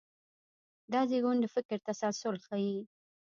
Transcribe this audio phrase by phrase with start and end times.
[0.91, 2.77] دا زېږون د فکر تسلسل ښيي.